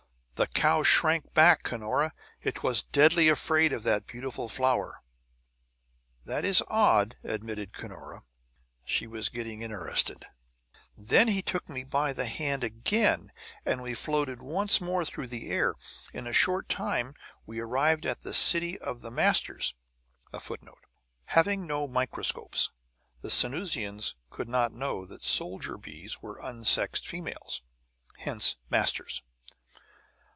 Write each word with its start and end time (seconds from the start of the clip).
"The 0.35 0.47
cow 0.47 0.81
shrank 0.81 1.35
back, 1.35 1.61
Cunora! 1.61 2.13
'Twas 2.43 2.81
deadly 2.81 3.29
afraid 3.29 3.71
of 3.71 3.83
that 3.83 4.07
beautiful 4.07 4.49
flower!" 4.49 5.03
"That 6.25 6.43
is 6.43 6.63
odd," 6.67 7.15
admitted 7.23 7.73
Cunora. 7.73 8.23
She 8.83 9.05
was 9.05 9.29
getting 9.29 9.61
interested. 9.61 10.25
"Then 10.97 11.27
he 11.27 11.43
took 11.43 11.69
me 11.69 11.83
by 11.83 12.11
the 12.11 12.25
hand 12.25 12.63
again, 12.63 13.31
and 13.67 13.83
we 13.83 13.93
floated 13.93 14.41
once 14.41 14.81
more 14.81 15.05
through 15.05 15.27
the 15.27 15.51
air. 15.51 15.75
In 16.11 16.25
a 16.25 16.33
short 16.33 16.67
time 16.67 17.13
we 17.45 17.59
arrived 17.59 18.07
at 18.07 18.21
the 18.23 18.33
city 18.33 18.79
of 18.79 19.01
the 19.01 19.11
masters. 19.11 19.75
[Footnote: 20.33 20.83
"Having 21.25 21.67
no 21.67 21.87
microscopes, 21.87 22.71
the 23.21 23.29
Sanusians 23.29 24.15
could 24.31 24.49
not 24.49 24.73
know 24.73 25.05
that 25.05 25.21
the 25.21 25.27
soldier 25.29 25.77
bees 25.77 26.19
were 26.23 26.39
unsexed 26.39 27.07
females; 27.07 27.61
hence, 28.17 28.55
"masters." 28.71 29.21